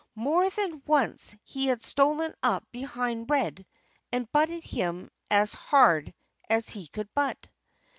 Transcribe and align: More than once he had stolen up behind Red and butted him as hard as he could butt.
More 0.15 0.49
than 0.49 0.81
once 0.87 1.35
he 1.43 1.67
had 1.67 1.83
stolen 1.83 2.33
up 2.41 2.65
behind 2.71 3.29
Red 3.29 3.67
and 4.11 4.31
butted 4.31 4.63
him 4.63 5.11
as 5.29 5.53
hard 5.53 6.11
as 6.49 6.69
he 6.69 6.87
could 6.87 7.13
butt. 7.13 7.47